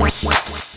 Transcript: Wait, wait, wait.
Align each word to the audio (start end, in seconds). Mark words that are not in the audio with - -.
Wait, 0.00 0.22
wait, 0.24 0.50
wait. 0.50 0.69